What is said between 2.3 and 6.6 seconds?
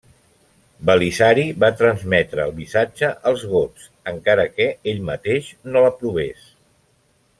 el missatge als gots, encara que ell mateix no l'aprovés.